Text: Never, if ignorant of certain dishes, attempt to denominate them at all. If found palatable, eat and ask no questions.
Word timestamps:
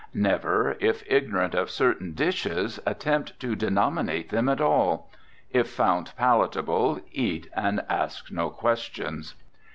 Never, 0.15 0.77
if 0.79 1.03
ignorant 1.05 1.53
of 1.53 1.69
certain 1.69 2.13
dishes, 2.15 2.79
attempt 2.87 3.39
to 3.39 3.55
denominate 3.55 4.29
them 4.29 4.49
at 4.49 4.59
all. 4.59 5.11
If 5.51 5.69
found 5.69 6.13
palatable, 6.17 7.01
eat 7.11 7.47
and 7.55 7.83
ask 7.87 8.31
no 8.31 8.49
questions. 8.49 9.35